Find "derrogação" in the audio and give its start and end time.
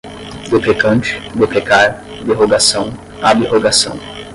2.25-2.91